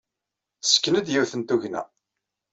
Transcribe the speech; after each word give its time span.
Tessken-d 0.61 1.07
yiwet 1.13 1.33
n 1.35 1.41
tugna. 1.43 1.81